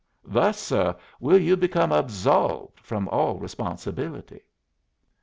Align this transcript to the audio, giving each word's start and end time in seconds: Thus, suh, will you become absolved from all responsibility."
Thus, 0.25 0.57
suh, 0.59 0.95
will 1.19 1.37
you 1.37 1.55
become 1.55 1.91
absolved 1.91 2.79
from 2.79 3.07
all 3.09 3.37
responsibility." 3.37 4.41